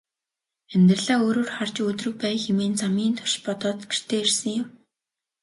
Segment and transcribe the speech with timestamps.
[0.73, 4.67] Амьдралаа өөрөөр харж өөдрөг байя хэмээн замын турш бодоод гэртээ ирсэн юм.